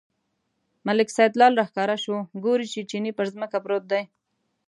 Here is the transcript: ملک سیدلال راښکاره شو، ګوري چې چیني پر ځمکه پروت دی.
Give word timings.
ملک 0.87 1.07
سیدلال 1.17 1.53
راښکاره 1.59 1.97
شو، 2.03 2.15
ګوري 2.43 2.67
چې 2.73 2.87
چیني 2.89 3.11
پر 3.17 3.25
ځمکه 3.33 3.57
پروت 3.63 3.83
دی. 3.91 4.03